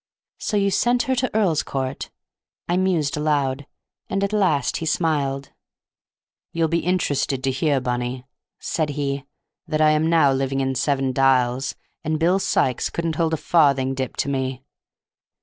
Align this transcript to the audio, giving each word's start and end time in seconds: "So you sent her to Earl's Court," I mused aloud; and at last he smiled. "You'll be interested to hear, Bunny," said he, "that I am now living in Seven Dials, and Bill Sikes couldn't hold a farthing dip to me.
"So 0.39 0.57
you 0.57 0.71
sent 0.71 1.03
her 1.03 1.13
to 1.13 1.29
Earl's 1.35 1.61
Court," 1.61 2.09
I 2.67 2.75
mused 2.75 3.15
aloud; 3.17 3.67
and 4.09 4.23
at 4.23 4.33
last 4.33 4.77
he 4.77 4.85
smiled. 4.87 5.51
"You'll 6.51 6.69
be 6.69 6.79
interested 6.83 7.43
to 7.43 7.51
hear, 7.51 7.79
Bunny," 7.79 8.25
said 8.57 8.89
he, 8.89 9.25
"that 9.67 9.79
I 9.79 9.91
am 9.91 10.09
now 10.09 10.31
living 10.33 10.59
in 10.59 10.73
Seven 10.73 11.13
Dials, 11.13 11.75
and 12.03 12.17
Bill 12.19 12.39
Sikes 12.39 12.89
couldn't 12.89 13.17
hold 13.17 13.35
a 13.35 13.37
farthing 13.37 13.93
dip 13.93 14.17
to 14.17 14.27
me. 14.27 14.63